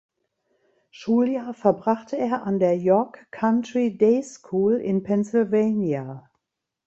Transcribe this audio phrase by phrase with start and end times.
[0.89, 6.27] Schuljahr verbrachte er an der York Country Day School in Pennsylvania.